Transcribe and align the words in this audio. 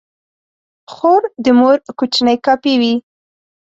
خور 0.93 1.21
د 1.43 1.45
مور 1.59 1.77
کوچنۍ 1.99 2.37
کاپي 2.45 2.73
وي. 2.81 2.93